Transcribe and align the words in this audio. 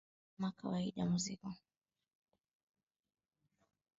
ya 0.33 0.41
ma 0.41 0.47
ya 0.47 0.53
kawaida 0.57 1.01
muziki 1.11 1.47